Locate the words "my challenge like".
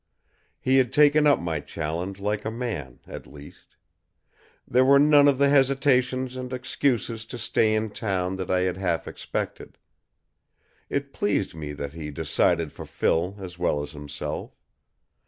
1.39-2.43